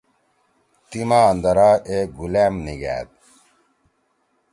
[0.89, 3.09] تیما اندارہ اے گلأم نیگھأد۔